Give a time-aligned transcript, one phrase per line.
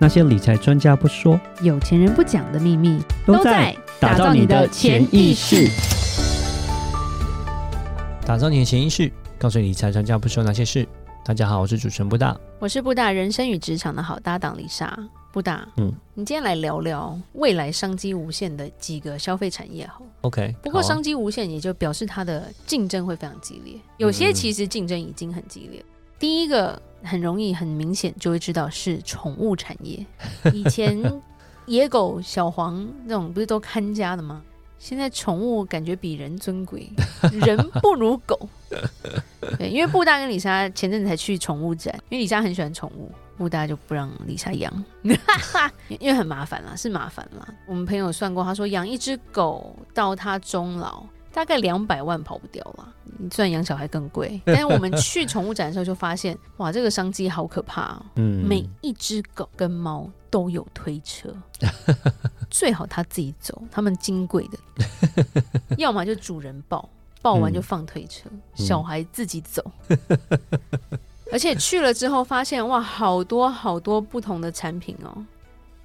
[0.00, 5.68] 那些理财专家不说，有钱人不讲的秘密，都在打造你的潜意识。
[8.24, 10.86] 打造你的潜意识，告诉理财专家不说那些事。
[11.24, 14.96] 大家好，我是主持人布大，我是布大人生与职场的好搭档丽莎。
[15.32, 20.54] 布大，嗯，你今天来聊聊未来商机无限的几个消费产业好，OK。
[20.62, 25.80] 不过商机无限也就表示它的竞争会非常激烈，有些其实竞争已经很激烈。
[25.80, 26.80] 嗯、第一个。
[27.02, 30.04] 很容易，很明显就会知道是宠物产业。
[30.52, 31.00] 以前
[31.66, 34.42] 野狗、小黄那种不是都看家的吗？
[34.78, 36.88] 现在宠物感觉比人尊贵，
[37.44, 38.48] 人不如狗。
[39.58, 44.72] 对，因为布大跟李莎前阵子才去宠物展，因为李莎很喜欢宠物，布大就不让李莎养，
[45.88, 47.48] 因为很麻烦啦，是麻烦啦。
[47.66, 51.04] 我们朋友算过，他说养一只狗到它终老。
[51.38, 58.02] 大概两百万跑不掉了，你虽然养小孩更贵， 但是我们去宠物展的时候就发现，哇，这个商机好可怕哦！
[58.16, 61.32] 嗯，每一只狗跟猫都有推车，
[62.50, 64.58] 最好它自己走，它们金贵的，
[65.78, 66.88] 要么就主人抱，
[67.22, 69.64] 抱完就放推车，嗯、小孩自己走。
[71.30, 75.24] 而且去了之后发现，哇，好多好多不同的产品哦。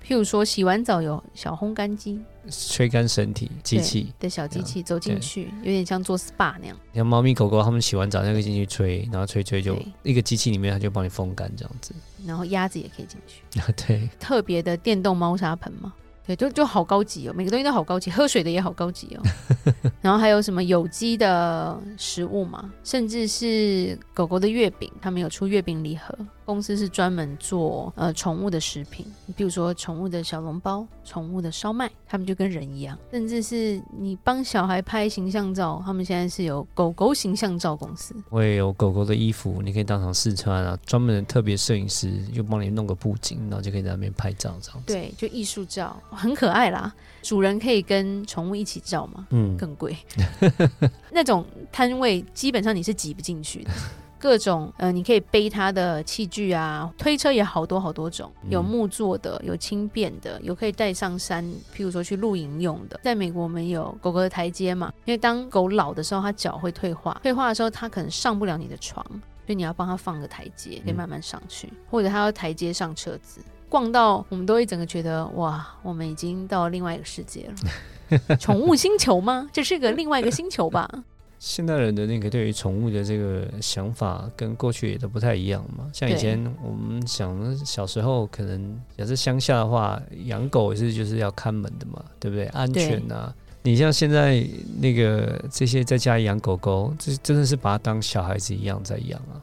[0.06, 6.78] 譬如说，洗完澡有小烘干机，吹干身体机器的小机器，走进去有点像做 SPA 那样。
[6.94, 11.94] 像猫咪狗狗，它们洗完澡，那个进去吹，然后吹吹就一个机器里面，它就帮你风干这样子。
[12.26, 13.42] 然后鸭子也可以进去，
[13.88, 15.94] 对，特别的电动猫砂盆嘛。
[16.26, 19.22] 对，就就好高级哦，每个东西都好高级，喝水的也好高级哦。
[20.00, 26.18] 然后还有什么有机的食物嘛，甚至是狗狗的月饼，他们有出月饼礼盒。
[26.46, 29.06] 公司是专门做呃宠物的食品，
[29.36, 32.98] 比如说宠物的小笼包、宠物的烧麦，他们就跟人一样。
[33.12, 40.78] 甚至是你帮小孩拍形象照，他们现在是有狗狗形象照公司，会有狗狗的衣服，你可以当场试穿啊。
[40.86, 44.94] 专门的特别摄影师又帮你弄个布景，然后就可以在那边拍照这样子。
[44.94, 46.02] 对，就艺术照。
[46.12, 49.28] 很可爱啦，主人可以跟宠物一起照吗？
[49.32, 49.96] 嗯，更贵。
[51.12, 53.72] 那种摊位基本上你是挤不进去的，
[54.24, 61.44] 各种呃，你可以背它的器具啊，推车也好多好多种，有木做的，有轻便的，有可以带上山，
[61.76, 62.98] 譬如说去露营用的。
[63.04, 73.42] 在美国，我们有狗狗的台阶嘛，因为当狗老的时候，它脚会退化，退化的时候它可能上不了你的床，所以你要帮它放个台阶，可以慢慢上去，嗯、或者它要台阶上车子。
[73.68, 78.38] 逛到我们都一整个觉得哇，我们已经到另外一个世界了。
[78.40, 79.50] 宠物星球吗？
[79.52, 80.90] 这是个另外一个星球吧？
[81.46, 85.90] 现代人的那个对于宠物的这个想法跟过去也都不太一样嘛。
[85.92, 92.46] 像以前我们想小时候，可能也是乡下的话，养狗也是就是要看门的嘛，对不对？
[92.46, 93.36] 安全啊。
[93.62, 94.42] 你像现在
[94.80, 99.36] 那个这些在家里养狗狗，这真的是把它当小孩子一样在养啊。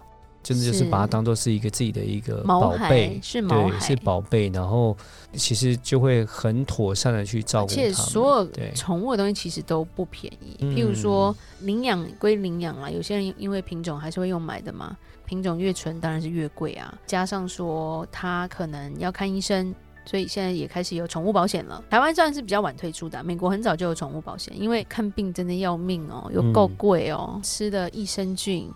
[0.42, 4.48] 真的就是把它当做是一个自己的一个宝贝，是毛，对，是宝贝。
[4.48, 4.96] 然后
[5.34, 7.74] 其实就会很妥善的去照顾它。
[7.74, 10.56] 而且所有宠物的东西其实都不便宜。
[10.58, 14.96] 对譬如说领养归领养啦，有些人因为品种还是会用买的嘛。
[15.26, 16.92] 品种越纯当然是越贵啊。
[17.06, 19.72] 加上说它可能要看医生，
[20.04, 21.84] 所以现在也开始有宠物保险了。
[21.88, 28.68] 台湾算是比较晚推出的，美国很早就有宠物保险，因为看病真的要命哦，又够贵哦，嗯、吃的益生菌。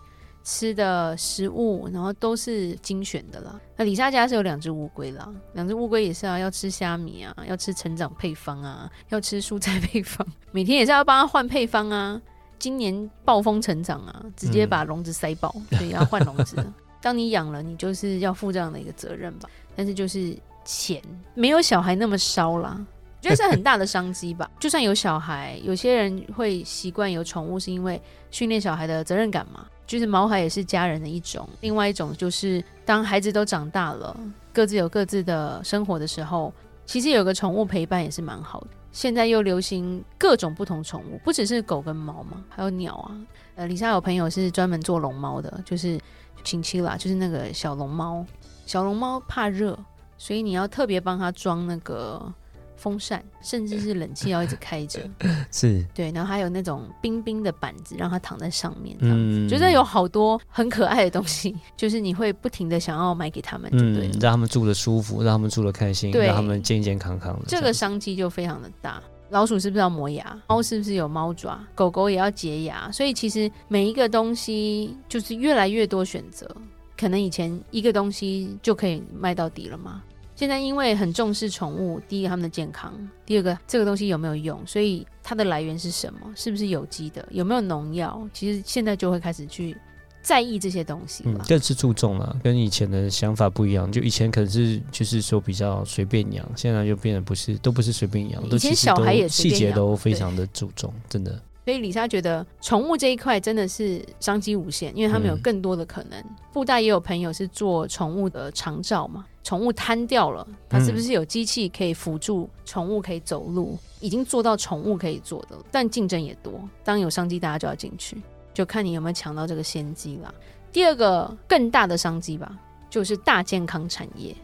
[0.44, 3.58] 吃的食物，然后都是精选的啦。
[3.76, 12.20] 那李莎家是有两只乌龟啦，两只乌龟也是啊，要吃虾米啊，要吃成长配方啊，要吃蔬菜配方， 每天也是要帮它换配方啊。
[12.56, 16.56] 今年暴风成长啊，直接把笼子塞爆， 嗯、所以要换笼子。
[17.00, 19.48] 当你养了，你就是要负这样的一个责任吧。
[19.76, 20.34] 但是就是
[20.64, 21.02] 钱
[21.34, 22.80] 没有小孩那么烧啦。
[23.24, 24.50] 我觉得是很大的商机吧。
[24.60, 28.00] 就算有小孩，有些人会习惯有宠物，是因为
[28.30, 29.66] 训练小孩的责任感嘛。
[29.86, 31.48] 就是毛孩也是家人的一种。
[31.60, 34.14] 另外一种就是当孩子都长大了，
[34.52, 36.52] 各自有各自的生活的时候，
[36.86, 38.68] 其实有个宠物陪伴也是蛮好的。
[38.92, 43.16] 现在又流行各种不同宠物，不只是狗跟猫嘛，还有鸟啊。
[43.56, 46.00] 呃，李莎有朋友是专门做龙猫的，就是
[46.42, 48.24] 亲戚啦，就是那个小龙猫。
[48.64, 49.78] 小龙猫怕热，
[50.16, 52.32] 所以你要特别帮它装那个。
[52.76, 55.00] 风扇，甚至是冷气要一直开着。
[55.52, 67.46] 是，对，然后还有那种冰冰的板子，让它躺在上面，这样子，觉、嗯、得有好多很可爱的东西， 就是你会不停的想要买给他们，对、嗯，让他们住的舒服，让他们住的开心，让他们健健康康的。
[67.46, 69.02] 这个商机就非常的大。
[69.30, 70.38] 老鼠是不是要磨牙？
[70.48, 71.58] 猫是不是有猫爪？
[71.74, 72.92] 狗狗也要洁牙。
[72.92, 76.48] 所以其实每一个东西就是越来越多选择。
[76.96, 80.02] 可能以前一个东西就可以卖到底了吗？
[80.34, 82.92] 现在因为很重视宠物，第一个他们的健康，
[83.24, 86.20] 第二个这个东西有没有用，所以它的来源是什么？
[86.34, 87.26] 是不是有机的？
[87.30, 88.28] 有没有农药？
[88.32, 89.76] 其实现在就会开始去。
[90.22, 93.92] 在意这些东西，嗯，更是注重了，跟以前的想法不一样。
[93.92, 101.38] 就以前可能是就是说比较随便养，现在就变得不是，都不是随便养，以前小孩也细节都非常的注重，真的。
[101.64, 106.20] 所以李莎觉得宠物这一块真的是商机无限，因为他们有更多的可能。
[106.20, 113.78] 嗯、布大也有朋友是做宠物的长照嘛，宠物瘫掉了，他是不是有机器可以辅助宠物可以走路？
[114.00, 116.52] 已经做到宠物可以做的，但竞争也多，
[116.84, 118.20] 当有商机，大家就要进去。
[118.52, 120.32] 就看你有没有抢到这个先机啦。
[120.70, 122.56] 第二个更大的商机吧，
[122.90, 124.36] 就是大健康产业，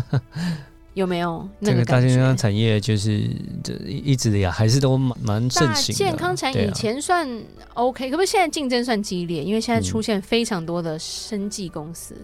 [0.94, 1.46] 有没有？
[1.58, 3.28] 那个、这个大健康产业就是
[3.62, 5.98] 这一直的呀，还是都蛮蛮盛行的。
[5.98, 7.28] 健康产业以前算
[7.74, 9.44] OK，、啊、可不可以现在竞争算激烈？
[9.44, 12.16] 因为现在出现非常多的生技公司。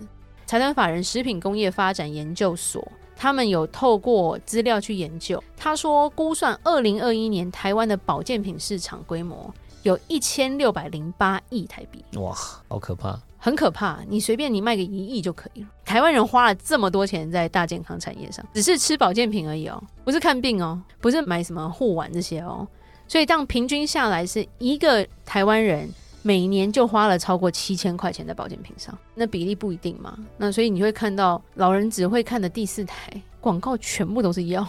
[0.46, 2.86] 财、嗯、团法人食品工业发展研究所，
[3.16, 9.52] 他们有透过资料去研究，他说估算二零二一年台湾的保健品市场规模。
[9.82, 12.34] 有一千六百零八亿台币，哇，
[12.68, 13.98] 好可怕，很可怕。
[14.08, 15.68] 你随便你卖个一亿就可以了。
[15.84, 22.68] 台湾人花了这么多钱在大健康产业上，只是吃保健品而已哦，不是看病哦，不是买什么护腕这些哦。
[23.08, 25.88] 所以当平均下来是一个台湾人
[26.22, 30.16] 每年就花了超过七千块钱在保健品上，那比例不一定嘛。
[30.36, 33.10] 那所以你会看到老人只会看的第四台。
[33.40, 34.66] 广告全部都是药，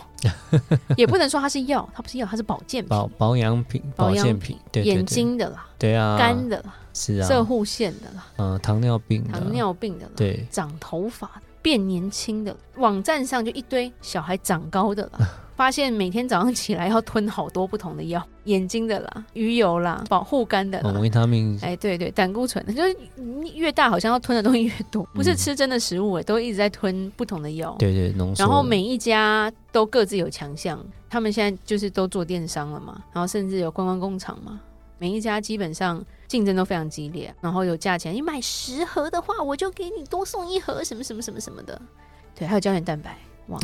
[0.96, 11.30] 也不能说它是药，它不是药，它是保健品、保保养品、保健品，对眼睛的啦，对啊，肝的啦，是啊，射护腺的啦，嗯，糖尿病，糖尿病的啦，对，长头发、
[11.62, 15.20] 变年轻的，网站上就一堆小孩长高的了。
[15.54, 22.98] 发现每天早上起来要吞好多不同的药，眼睛的啦、鱼油啦、保护肝的啦、维他命，哎，对对，胆固醇的，就是
[23.54, 28.44] 越大好像要吞的东西越多，不是吃真的食物哎，都一直在吞不同的药，对对，浓缩。
[28.44, 34.60] 然后每一家都各自有强项，他们现在就是都做电商了嘛，然后甚至有观光工厂嘛，
[35.02, 41.82] 每一家基本上竞争都非常激烈，然后有价钱，你买十盒的话，我就给你多送一盒什么什么什么什么的，
[42.36, 43.18] 对，还有胶原蛋白。
[43.48, 43.60] 哇，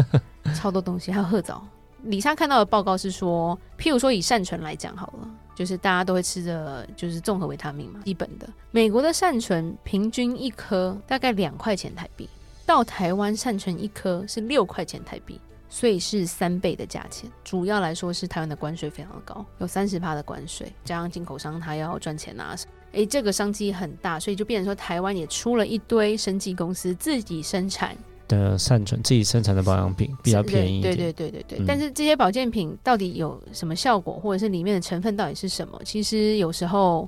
[0.54, 1.66] 超多东西，还有褐藻。
[2.02, 8.46] 李莎看到的报告是说，譬如说以善存来讲好了，就是大家都会吃的就是综合维他命嘛，基本的。
[8.70, 12.28] 美国的善存平均一颗大概两块钱台币，
[12.66, 17.30] 到台湾善存一颗是六块钱台币，所以是三倍的价钱。
[17.42, 22.54] 主要来说是台湾的关税非常的高，有三十趴的关税，加上进口商他要赚钱啊，
[22.92, 27.96] 诶，这个商机很大，所以就变成说台湾也出了一堆生技公司自己生产。
[28.26, 31.58] 的善存自己生产的保养品比较便宜，对对对对对。
[31.58, 35.78] 嗯、但是这些保健品到底有什么效果，或者是里面的成分到底是什么？
[35.84, 37.06] 其实有时候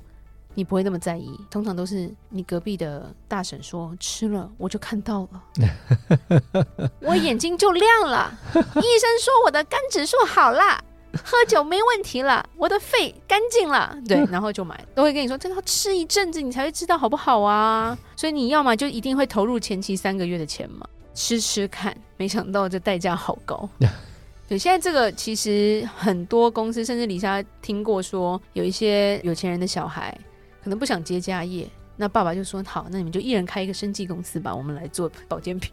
[0.57, 5.43] 你不会那么在意，通常都是你隔壁的大婶说吃了我就看到了，
[6.99, 10.83] 我眼睛就亮了，医生说我的肝指数好了，
[11.23, 17.95] 喝酒没问题了，我的肺干净了，对，然后就买，都会跟你说这个要吃一阵子你才会知道好不好啊。
[18.15, 20.87] 所以你要么就一定会投入前期三个月的钱嘛。
[21.13, 23.69] 吃吃看，没想到这代价好高。
[24.49, 30.17] 对，现在这个其实很多公司，甚至李莎听过说，有一些有钱人的小孩
[30.67, 35.71] 可能不想接家业，那爸爸就说：“好，那你们就一人开一个生技公司吧，我们来做保健品，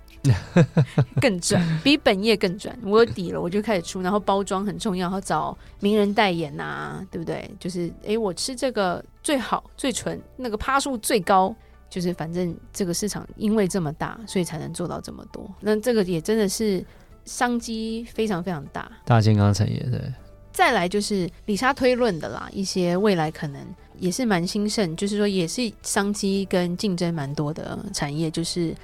[1.21, 2.79] 更赚，比本业更赚。
[2.85, 7.51] 我有底了，我就开始出，然后包装很重要，然后找名人代言啊，对不对？
[7.59, 11.53] 就是哎，我吃这个最好最纯，那个趴数最高。”
[11.91, 15.53] 就是反正这个市场因为这么大，所以才能做到这么多。
[15.59, 16.85] 那这个也真的是
[17.25, 20.01] 商机非常非常大，大健康产业对。
[20.53, 23.61] 再来就是李莎推论的啦，一些未来可能
[23.99, 28.75] 也是蛮兴盛，就是说也是商机跟竞争蛮多的产业，就是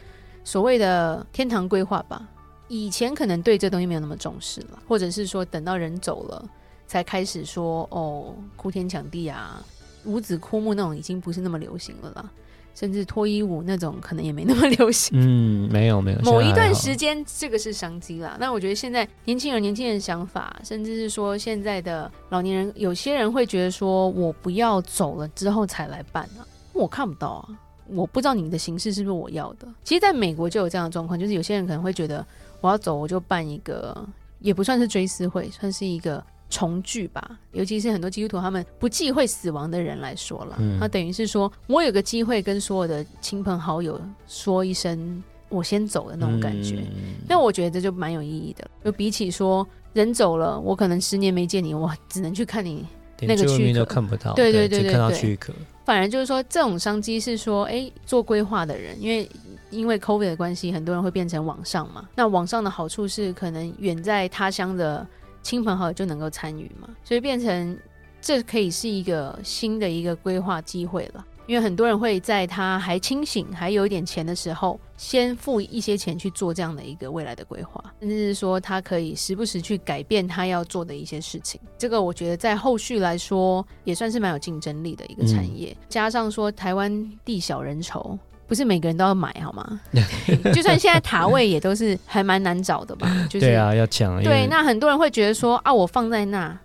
[0.44, 2.26] 所谓的天堂规划吧。
[2.68, 6.48] 以前可能对这东西没有那么重视了，或者是说等到人走了
[6.86, 9.60] 才开始说哦，哭天抢地啊，
[10.04, 12.30] 五子枯木那种已经不是那么流行了啦。
[12.74, 15.12] 甚至脱衣舞那种可能也没那么流行。
[15.14, 16.20] 嗯，没有没有。
[16.20, 18.36] 某一段时间这个是商机啦。
[18.40, 27.48] 那我觉得现在年轻人年轻人的想法，甚至是说现在的老年人，有些人会觉得说，我不要走了之后才来办啊，我看不到啊，
[27.88, 29.68] 我不知道你的形式是不是我要的。
[29.84, 32.24] 其实在美国就有这样的状况，就是有些人可能会觉得，
[32.60, 34.06] 我要走我就办一个
[34.38, 37.38] 也不算是追思会，算是一个重聚吧。
[37.52, 46.84] 尤其是很多基督徒他们不忌讳死亡的人来说了，嗯、他等于是说我有个机会跟所有的亲朋好友说一声我先走的那种感觉。
[47.26, 52.84] 那、嗯、我觉得这就蛮有意义的，就比起说人走了，我可能十年没见你，我只能去看你
[53.20, 55.52] 那个躯壳都看不到，对对对对，对，只看到躯壳。
[55.84, 59.28] 反而就是说，这种商机是说，哎，做规划的人，因为
[59.70, 62.08] 因为 COVID 的关系，很多人会变成网上嘛。
[62.14, 65.04] 那网上的好处是，可能远在他乡的
[65.42, 67.78] 亲朋好友就能够参与嘛，所以变成
[68.20, 71.26] 这可以是一个新的一个规划机会了。
[71.46, 81.60] 因为很多人会在他还清醒、还有一点钱的时候，先付一些钱去做这样的一个未来的规划，甚至是说他可以时不时去改变他要做的一些事情。
[81.76, 85.76] 这个我觉得在后续来说也算是蛮有竞争力的一个产业。
[85.76, 88.16] 嗯、加上说台湾地小人稠，
[88.50, 89.80] 不是每个人都要买好吗？
[90.52, 93.06] 就算现在塔位也都是还蛮难找的吧？
[93.30, 94.20] 就是对啊，要抢。
[94.24, 96.58] 对，那很多人会觉得说啊，我放在那，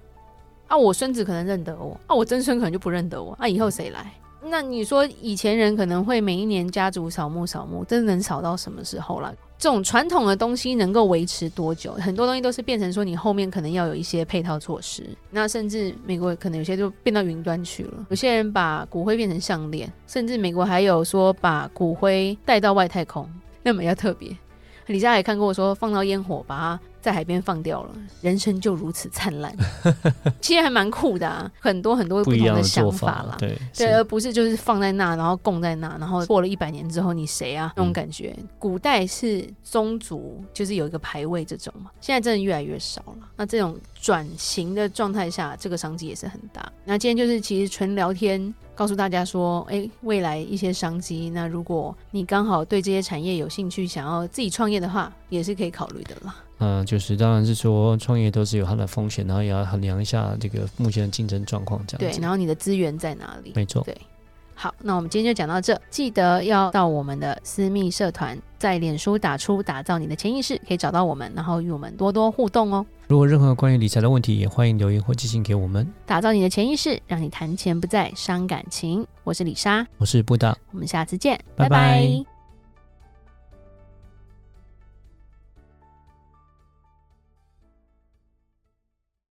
[0.68, 4.12] 啊，我孙子可能认得我，啊，我曾孙可能就不认得我，啊，以后谁来？
[4.48, 9.32] 那你说以前人可能会每一年家族扫墓扫墓，真的能扫到什么时候了？
[9.58, 11.94] 这种传统的东西能够维持多久？
[11.94, 15.08] 很多东西都是变成说你后面可能要有一些配套措施。
[15.32, 23.28] 那甚至美国可能有些就变到云端去了，有些人把骨灰变成项链，甚至美国还有说把骨灰带到外太空，
[23.64, 24.36] 那么要特别。
[24.88, 29.56] 李佳也看过说放到烟火把它在海边放掉了，人生就如此灿烂，
[30.42, 38.34] 其实还蛮酷的啊，很多很多不同的想法啦，对对，而不是就是放在那，然后供在那，然后过了一百年之后你谁啊那种感觉。
[38.40, 43.30] 嗯、古代是宗族，就是有一个排位这种嘛，现在真的越来越少了。
[43.36, 46.68] 那这种转型的状态下，这个商机也是很大。
[46.86, 56.36] 那今天就是其实纯聊天，告诉大家说，哎，未来一些商机，那如果你刚好对这些产业有兴趣，想要自己创业的话，也是可以考虑的啦。
[56.60, 62.18] 嗯、呃，就是当然是说创业都是有它的风险，然后也要衡量一下这个目前的竞争状况，这样子。
[62.18, 63.52] 对，然后你的资源在哪里？
[63.56, 63.84] 没错。
[63.84, 63.96] 对，
[64.54, 72.86] 好，那我们今天就讲到这，记得要到我们的私密社团，在脸书打出“打造你的潜意识”，可以找到我们，然后与我们多多互动哦。
[73.08, 75.88] 如果任何关于理财的问题，也欢迎留言或寄信给我们。
[76.06, 79.06] 打造你的潜意识，让你谈钱不再伤感情。
[79.24, 81.70] 我是李莎，我是布达，我们下次见，拜拜。
[81.70, 82.35] 拜拜。